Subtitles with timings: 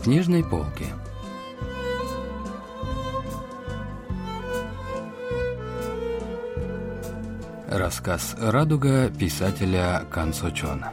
[0.00, 0.86] книжной полки.
[7.68, 10.92] Рассказ «Радуга» писателя Кан Сочона.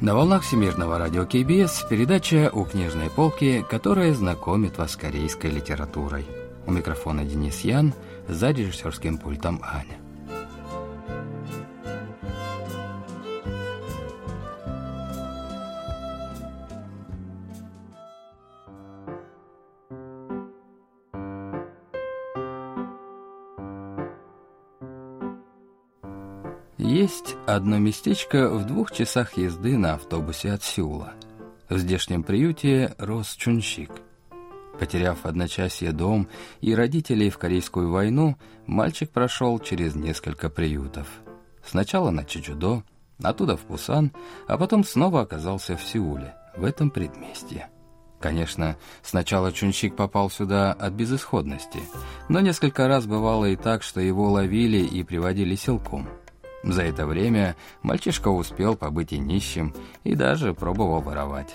[0.00, 6.26] На волнах Всемирного радио КБС передача «У книжной полки», которая знакомит вас с корейской литературой.
[6.66, 7.94] У микрофона Денис Ян,
[8.28, 10.03] за режиссерским пультом Аня.
[27.54, 31.14] Одно местечко в двух часах езды на автобусе от Сеула.
[31.68, 33.90] В здешнем приюте рос Чунщик.
[34.78, 36.28] Потеряв одночасье дом
[36.60, 41.06] и родителей в Корейскую войну, мальчик прошел через несколько приютов.
[41.64, 42.82] Сначала на Чичудо,
[43.22, 44.12] оттуда в Пусан,
[44.48, 47.68] а потом снова оказался в Сеуле, в этом предместье.
[48.20, 51.80] Конечно, сначала Чунчик попал сюда от безысходности,
[52.28, 56.08] но несколько раз бывало и так, что его ловили и приводили силком–
[56.66, 61.54] за это время мальчишка успел побыть и нищим, и даже пробовал воровать.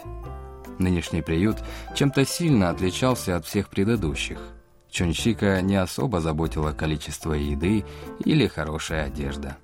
[0.77, 1.57] Нынешний приют
[1.95, 4.39] чем-то сильно отличался от всех предыдущих.
[4.89, 7.85] Чунщика не особо заботило количество еды
[8.23, 9.57] или хорошая одежда.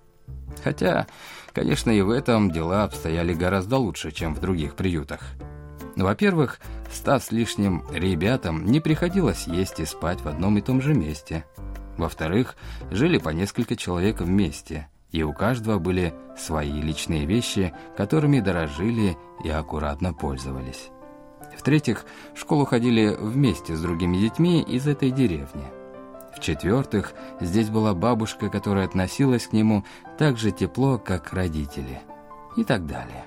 [0.64, 1.08] Хотя,
[1.54, 5.22] конечно, и в этом дела обстояли гораздо лучше, чем в других приютах.
[5.96, 6.60] Во-первых,
[6.92, 11.46] ста с лишним ребятам не приходилось есть и спать в одном и том же месте.
[11.98, 12.56] Во-вторых,
[12.92, 19.50] жили по несколько человек вместе– и у каждого были свои личные вещи, которыми дорожили и
[19.50, 20.90] аккуратно пользовались.
[21.58, 25.64] В-третьих, в школу ходили вместе с другими детьми из этой деревни.
[26.36, 29.86] В-четвертых, здесь была бабушка, которая относилась к нему
[30.18, 32.02] так же тепло, как родители.
[32.58, 33.24] И так далее.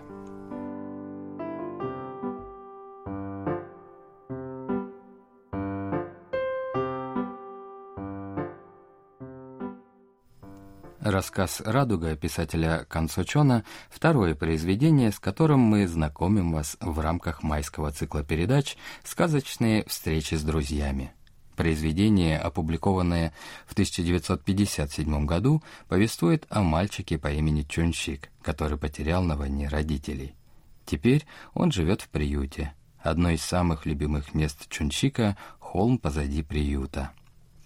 [11.11, 18.23] Рассказ «Радуга» писателя Консочона– второе произведение, с которым мы знакомим вас в рамках майского цикла
[18.23, 21.13] передач «Сказочные встречи с друзьями».
[21.57, 23.33] Произведение, опубликованное
[23.67, 30.35] в 1957 году, повествует о мальчике по имени Чунщик, который потерял на войне родителей.
[30.85, 32.75] Теперь он живет в приюте.
[33.01, 37.13] Одно из самых любимых мест Чунщика– холм позади приюта.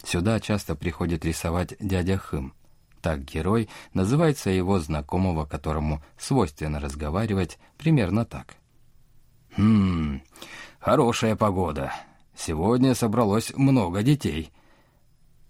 [0.05, 2.55] Сюда часто приходит рисовать дядя Хым–
[3.03, 8.55] так герой называет своего знакомого, которому свойственно разговаривать примерно так.
[9.57, 10.23] «Хм,
[10.79, 11.93] хорошая погода.
[12.35, 14.51] Сегодня собралось много детей.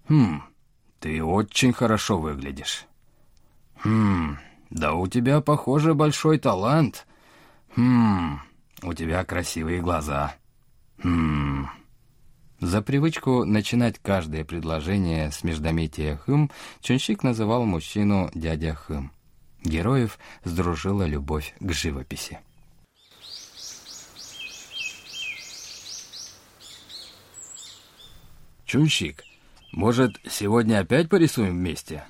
[0.09, 0.43] Хм,
[0.99, 2.87] ты очень хорошо выглядишь.
[3.85, 4.39] Хм,
[4.71, 7.07] да у тебя, похоже, большой талант.
[7.77, 8.41] Хм,
[8.83, 10.35] у тебя красивые глаза.
[11.03, 11.69] Хм...»
[12.63, 16.49] За привычку начинать каждое предложение с междометия «хым»
[16.81, 19.11] Чунщик называл мужчину «дядя Хым».
[19.65, 22.39] Героев сдружила любовь к живописи.
[28.65, 29.25] «Чунщик,
[29.73, 32.05] может, сегодня опять порисуем вместе?»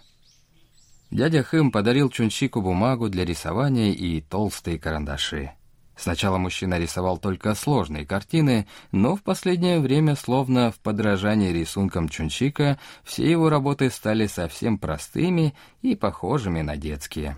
[1.11, 5.53] Дядя Хым подарил Чунщику бумагу для рисования и толстые карандаши.
[5.97, 12.79] Сначала мужчина рисовал только сложные картины, но в последнее время, словно в подражании рисункам Чунчика,
[13.05, 17.37] все его работы стали совсем простыми и похожими на детские.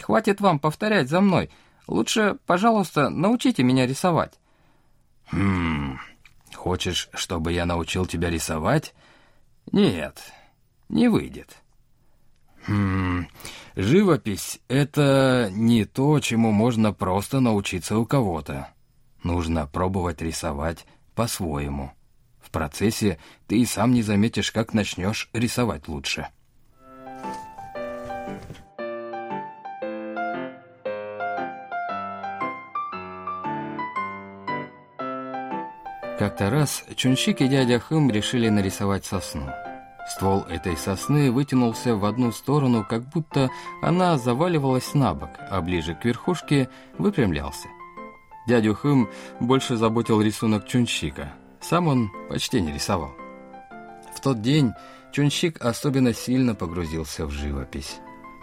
[0.00, 1.50] «Хватит вам повторять за мной.
[1.86, 4.38] Лучше, пожалуйста, научите меня рисовать».
[5.30, 5.98] «Хм...
[6.54, 8.94] Хочешь, чтобы я научил тебя рисовать?»
[9.70, 10.18] «Нет,
[10.88, 11.58] не выйдет».
[12.66, 13.26] «Хм...
[13.76, 18.68] Живопись— это не то, чему можно просто научиться у кого-то.
[19.22, 21.92] Нужно пробовать рисовать по-своему.
[22.40, 26.26] В процессе ты и сам не заметишь, как начнешь рисовать лучше.
[36.18, 39.50] Как-то раз Чунщик и дядя Хым решили нарисовать сосну.
[40.10, 43.48] Ствол этой сосны вытянулся в одну сторону, как будто
[43.80, 46.68] она заваливалась на бок, а ближе к верхушке
[46.98, 47.68] выпрямлялся.
[48.48, 49.08] Дядю Хым
[49.38, 51.32] больше заботил рисунок Чунщика.
[51.60, 53.12] Сам он почти не рисовал.
[54.12, 54.72] В тот день
[55.12, 57.98] Чунщик особенно сильно погрузился в живопись.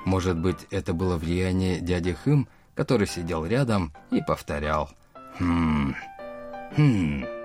[0.05, 4.89] Может быть, это было влияние дяди Хым, который сидел рядом и повторял
[5.37, 5.93] «Хм...
[6.75, 7.36] Хм...»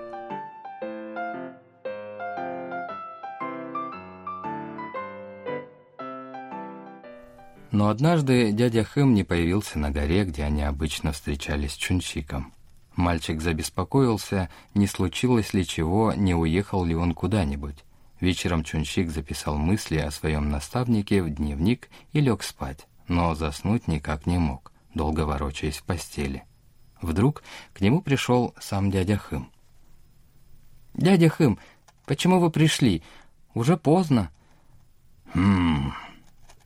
[7.73, 12.53] Но однажды дядя Хэм не появился на горе, где они обычно встречались с Чунчиком.
[12.95, 17.83] Мальчик забеспокоился, не случилось ли чего, не уехал ли он куда-нибудь.
[18.19, 24.27] Вечером Чунчик записал мысли о своем наставнике в дневник и лег спать, но заснуть никак
[24.27, 26.43] не мог, долго ворочаясь в постели.
[27.01, 27.41] Вдруг
[27.73, 29.49] к нему пришел сам дядя Хым.
[30.93, 31.57] «Дядя Хым,
[32.05, 33.01] почему вы пришли?
[33.55, 34.29] Уже поздно».
[35.33, 35.91] «Хм,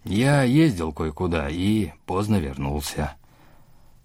[0.07, 3.15] я ездил кое-куда и поздно вернулся.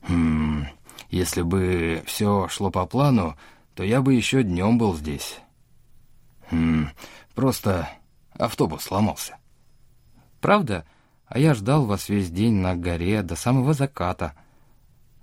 [0.03, 0.67] Хм,
[1.11, 3.37] если бы все шло по плану,
[3.75, 5.39] то я бы еще днем был здесь.
[6.51, 6.89] Хм,
[7.35, 7.89] просто
[8.33, 9.39] автобус сломался.
[10.41, 10.85] Правда?
[11.27, 14.35] А я ждал вас весь день на горе до самого заката.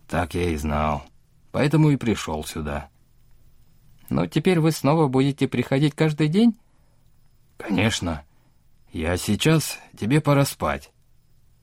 [0.07, 1.03] Так я и знал.
[1.51, 2.89] Поэтому и пришел сюда.
[4.09, 6.57] Но теперь вы снова будете приходить каждый день?
[7.57, 8.23] Конечно.
[8.91, 10.91] «Я сейчас, тебе пора спать.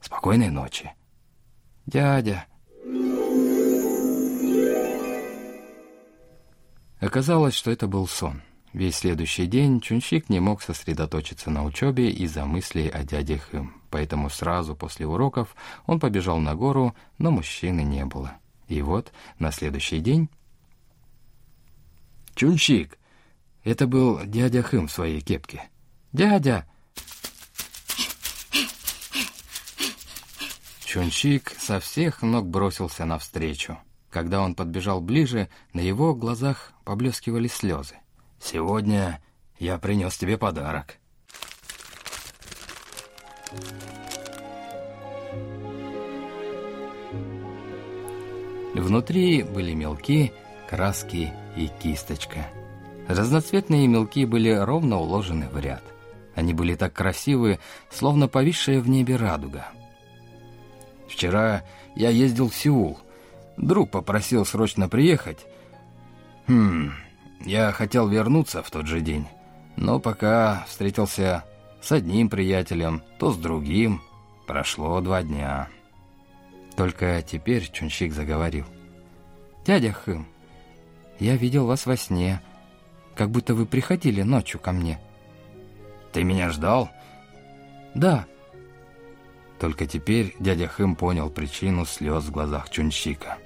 [0.00, 0.93] Спокойной ночи».
[1.87, 2.46] «Дядя...»
[7.00, 8.43] Оказалось, что это был сон.
[8.73, 14.31] Весь следующий день Чунщик не мог сосредоточиться на учебе из-за мыслей о дяде Хым, поэтому
[14.31, 15.55] сразу после уроков
[15.87, 18.37] он побежал на гору, но мужчины не было.
[18.69, 20.29] И вот на следующий день...
[22.34, 22.99] «Чунщик!»
[23.64, 25.64] Это был дядя Хым в своей кепке.
[26.12, 26.67] «Дядя!»
[30.96, 33.76] Чунчик со всех ног бросился навстречу.
[34.08, 37.96] Когда он подбежал ближе, на его глазах поблескивали слезы.
[38.40, 39.20] «Сегодня
[39.58, 40.96] я принес тебе подарок».
[48.72, 50.32] Внутри были мелки,
[50.66, 52.48] краски и кисточка.
[53.06, 55.82] Разноцветные мелки были ровно уложены в ряд.
[56.34, 57.58] Они были так красивы,
[57.90, 59.66] словно повисшая в небе радуга.
[61.08, 61.62] Вчера
[61.94, 62.99] я ездил в Сеул.
[63.56, 65.47] Друг попросил срочно приехать.
[66.47, 66.93] Хм,
[67.44, 69.26] я хотел вернуться в тот же день,
[69.76, 71.44] но пока встретился
[71.81, 74.03] с одним приятелем, то с другим.
[74.47, 75.69] Прошло два дня.
[76.76, 78.67] Только теперь Чунщик заговорил.
[79.64, 80.26] «Дядя Хым,
[81.19, 82.41] я видел вас во сне,
[83.17, 85.00] как будто вы приходили ночью ко мне».
[86.12, 86.91] «Ты меня ждал?»
[87.94, 88.26] «Да».
[89.58, 93.38] Только теперь дядя Хэм понял причину слез в глазах Чунчика.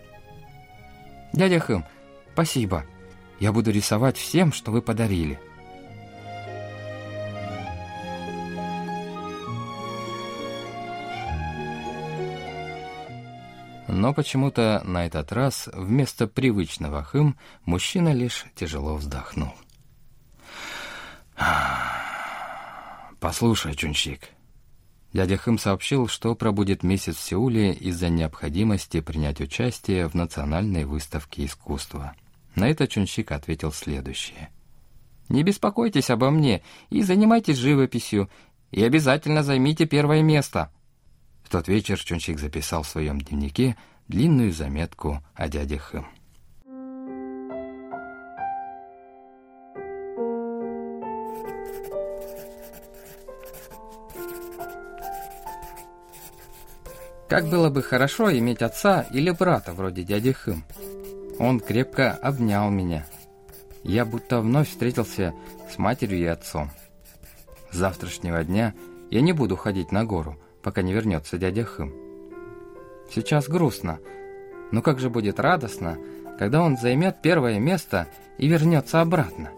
[1.32, 1.84] «Дядя Хэм,
[2.32, 2.84] спасибо.
[3.38, 5.38] Я буду рисовать всем, что вы подарили».
[13.86, 19.52] Но почему-то на этот раз вместо привычного хым мужчина лишь тяжело вздохнул.
[23.18, 24.30] «Послушай, Чунчик,
[25.12, 31.44] Дядя Хэм сообщил, что пробудет месяц в Сеуле из-за необходимости принять участие в национальной выставке
[31.44, 32.14] искусства.
[32.54, 34.50] На это Чунщик ответил следующее.
[35.28, 38.30] «Не беспокойтесь обо мне и занимайтесь живописью,
[38.70, 40.70] и обязательно займите первое место».
[41.42, 43.76] В тот вечер Чунщик записал в своем дневнике
[44.06, 46.06] длинную заметку о дяде Хэм.
[57.30, 60.64] Как было бы хорошо иметь отца или брата вроде дяди Хым.
[61.38, 63.06] Он крепко обнял меня.
[63.84, 65.32] Я будто вновь встретился
[65.72, 66.70] с матерью и отцом.
[67.70, 68.74] С завтрашнего дня
[69.12, 71.94] я не буду ходить на гору, пока не вернется дядя Хым.
[73.14, 74.00] Сейчас грустно,
[74.72, 75.98] но как же будет радостно,
[76.36, 78.08] когда он займет первое место
[78.38, 79.50] и вернется обратно.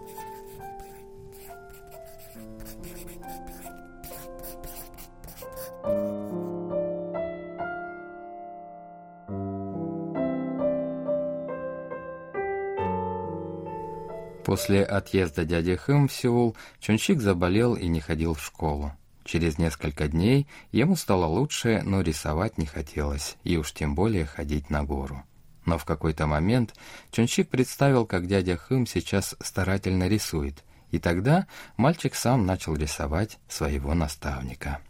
[14.45, 18.93] После отъезда дяди Хэм в Сеул Чунчик заболел и не ходил в школу.
[19.25, 24.69] Через несколько дней ему стало лучше, но рисовать не хотелось, и уж тем более ходить
[24.69, 25.23] на гору.
[25.65, 26.75] Но в какой-то момент
[27.13, 31.47] Чунчик представил, как дядя Хым сейчас старательно рисует, и тогда
[31.77, 34.81] мальчик сам начал рисовать своего наставника.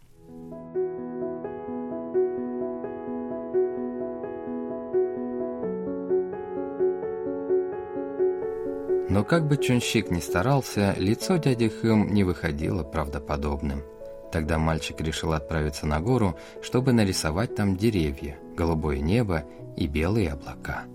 [9.13, 13.83] Но как бы Чунщик ни старался, лицо дяди Хэм не выходило правдоподобным.
[14.31, 19.43] Тогда мальчик решил отправиться на гору, чтобы нарисовать там деревья, голубое небо
[19.77, 20.85] и белые облака.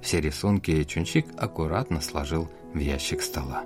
[0.00, 3.62] Все рисунки Чунчик аккуратно сложил в ящик стола.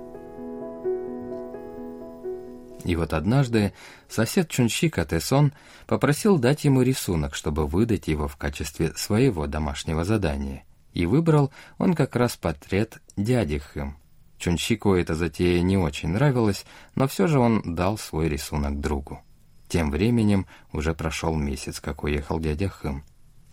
[2.83, 3.71] И вот однажды
[4.09, 5.53] сосед Чунщика Тесон
[5.87, 10.65] попросил дать ему рисунок, чтобы выдать его в качестве своего домашнего задания.
[10.91, 14.00] И выбрал он как раз портрет дяди Хым.
[14.41, 19.21] Чунщику эта затея не очень нравилась, но все же он дал свой рисунок другу.
[19.67, 23.03] Тем временем уже прошел месяц, как уехал дядя Хым.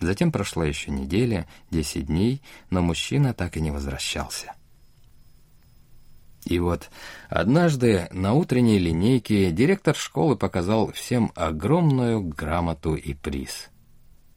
[0.01, 2.41] Затем прошла еще неделя, десять дней,
[2.71, 4.55] но мужчина так и не возвращался.
[6.47, 6.89] И вот
[7.29, 13.69] однажды на утренней линейке директор школы показал всем огромную грамоту и приз.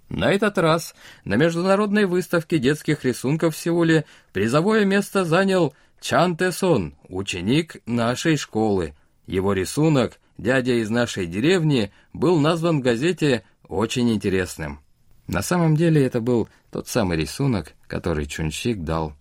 [0.09, 4.03] На этот раз на международной выставке детских рисунков в Сеуле
[4.33, 8.95] призовое место занял Чан Тесон, ученик нашей школы.
[9.27, 14.79] Его рисунок «Дядя из нашей деревни» был назван в газете очень интересным.
[15.27, 19.13] На самом деле это был тот самый рисунок, который Чунщик дал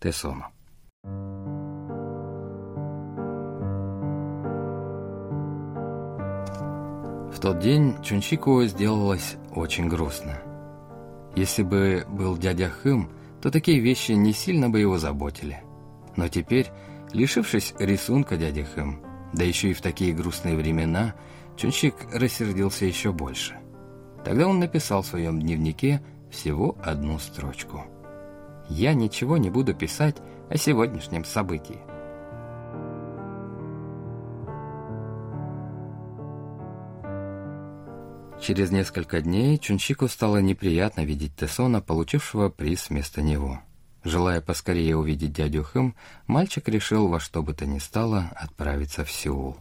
[0.00, 0.46] Тесону.
[7.34, 10.40] В тот день Чунчику сделалось очень грустно.
[11.34, 13.10] Если бы был дядя Хым,
[13.42, 15.62] то такие вещи не сильно бы его заботили.
[16.18, 16.66] Но теперь,
[17.12, 19.00] лишившись рисунка дяди Хым,
[19.32, 21.14] да еще и в такие грустные времена,
[21.56, 23.56] Чунчик рассердился еще больше.
[24.24, 27.84] Тогда он написал в своем дневнике всего одну строчку.
[28.68, 30.16] «Я ничего не буду писать
[30.50, 31.78] о сегодняшнем событии.
[38.40, 43.60] Через несколько дней Чунчику стало неприятно видеть Тесона, получившего приз вместо него.
[44.08, 45.94] Желая поскорее увидеть дядю Хэм,
[46.26, 49.58] мальчик решил во что бы то ни стало отправиться в Сеул.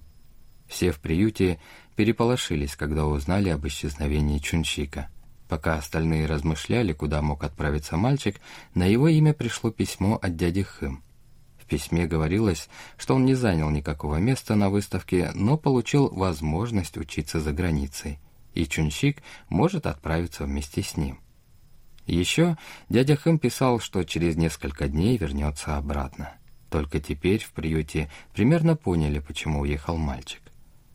[0.67, 1.59] Все в приюте
[1.97, 5.09] переполошились, когда узнали об исчезновении Чунчика.
[5.49, 8.39] Пока остальные размышляли, куда мог отправиться мальчик,
[8.73, 11.03] на его имя пришло письмо от дяди Хэм.
[11.59, 17.41] В письме говорилось, что он не занял никакого места на выставке, но получил возможность учиться
[17.41, 18.17] за границей
[18.53, 21.19] и Чунщик может отправиться вместе с ним.
[22.07, 26.33] Еще дядя Хэм писал, что через несколько дней вернется обратно.
[26.69, 30.41] Только теперь в приюте примерно поняли, почему уехал мальчик.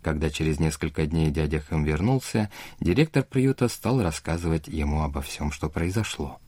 [0.00, 2.50] Когда через несколько дней дядя Хэм вернулся,
[2.80, 6.40] директор приюта стал рассказывать ему обо всем, что произошло.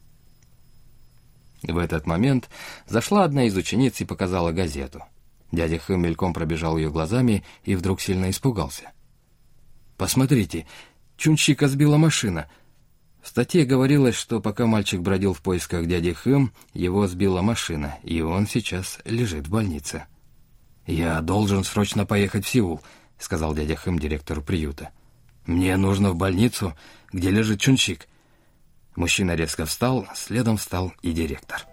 [1.62, 2.48] В этот момент
[2.86, 5.04] зашла одна из учениц и показала газету.
[5.52, 8.92] Дядя Хэм мельком пробежал ее глазами и вдруг сильно испугался.
[9.96, 10.66] «Посмотрите,
[11.16, 12.48] Чунчика сбила машина.
[13.24, 18.20] В статье говорилось, что пока мальчик бродил в поисках дяди Хэм, его сбила машина, и
[18.20, 20.04] он сейчас лежит в больнице.
[20.86, 22.82] «Я должен срочно поехать в Сеул»,—
[23.18, 24.90] сказал дядя Хэм директору приюта.
[25.46, 26.76] «Мне нужно в больницу,
[27.14, 28.06] где лежит Чунчик».
[28.94, 31.64] Мужчина резко встал, следом встал и директор.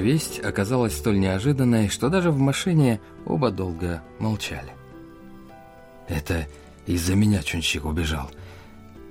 [0.00, 4.72] Весть оказалась столь неожиданной, что даже в машине оба долго молчали.
[6.08, 6.46] «Это
[6.86, 8.30] из-за меня Чунчик убежал.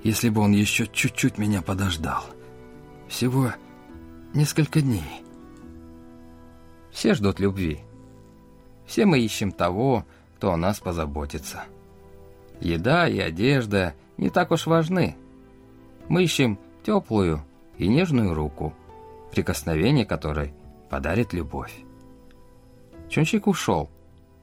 [0.02, 2.24] Если бы он еще чуть-чуть меня подождал.
[3.08, 3.52] Всего
[4.34, 5.22] несколько дней».
[6.92, 7.80] Все ждут любви.
[8.86, 10.04] Все мы ищем того,
[10.36, 11.64] кто о нас позаботится.
[12.60, 15.16] Еда и одежда не так уж важны.
[16.08, 17.42] Мы ищем теплую
[17.78, 18.74] и нежную руку,
[19.32, 20.52] прикосновение которой–
[20.90, 21.74] подарит любовь.
[23.08, 23.90] Чунчик ушел,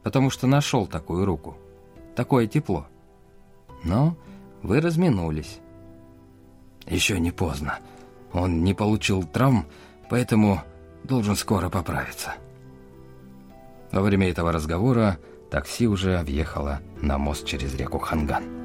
[0.03, 1.57] потому что нашел такую руку,
[2.15, 2.87] такое тепло.
[3.83, 4.15] Но
[4.61, 5.59] вы разминулись.
[6.87, 7.79] Еще не поздно.
[8.33, 9.65] Он не получил травм,
[10.09, 10.61] поэтому
[11.03, 12.35] должен скоро поправиться.
[13.91, 15.17] Во время этого разговора
[15.49, 18.60] такси уже въехало на мост через реку Ханган.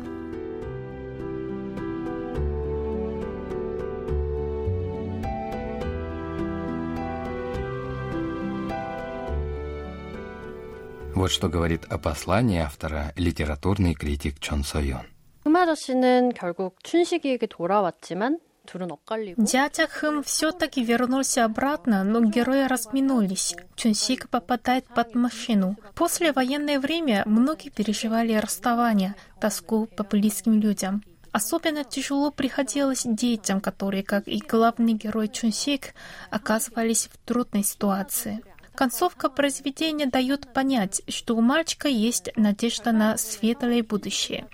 [11.15, 15.01] Вот что говорит о послании автора литературный критик Чон Сойон.
[15.43, 23.55] 흠 아저씨는 결국 춘식이에게 돌아왔지만 둘은 엇갈리고 Дядя Хым все-таки вернулся обратно, но герои разминулись.
[23.75, 25.77] Чунсик попадает под машину.
[25.95, 31.03] После военное время многие переживали расставание, тоску по близким людям.
[31.31, 35.93] Особенно тяжело приходилось детям, которые, как и главный герой Чунсик,
[36.29, 38.41] оказывались в трудной ситуации.
[38.76, 44.47] Концовка произведения дает понять, что у мальчика есть надежда на светлое будущее.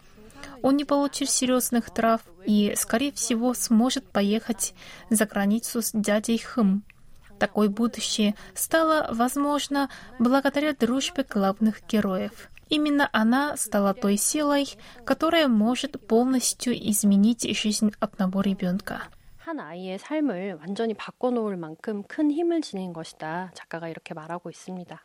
[0.62, 4.74] Он не получит серьезных трав и, скорее всего, сможет поехать
[5.10, 6.84] за границу с дядей Хым.
[7.40, 12.48] Такое будущее стало возможно благодаря дружбе главных героев.
[12.68, 14.68] Именно она стала той силой,
[15.04, 19.02] которая может полностью изменить жизнь одного ребенка.
[19.51, 23.51] 한 아이의 삶을 완전히 바꿔놓을 만큼 큰 힘을 지닌 것이다.
[23.53, 25.01] 작가가 이렇게 말하고 있습니다.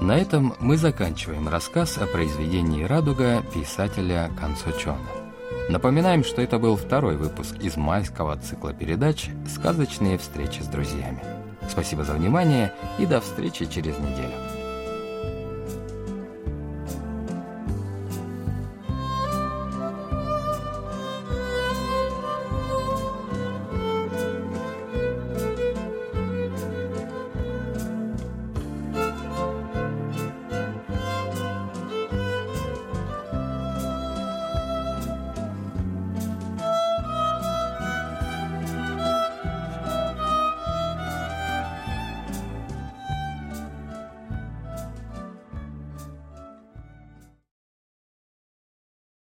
[0.00, 4.98] На этом мы заканчиваем рассказ о произведении «Радуга» писателя Канцо Чона.
[5.68, 11.41] Напоминаем, что это был второй выпуск из майского цикла передач «Сказочные встречи с друзьями».
[11.69, 14.52] Спасибо за внимание и до встречи через неделю.